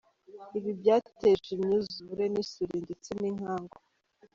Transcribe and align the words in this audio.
Ibi 0.57 0.71
byateje 0.79 1.47
imyuzure 1.57 2.23
n’isuri 2.33 2.75
ndetse 2.85 3.09
n’inkangu». 3.19 3.77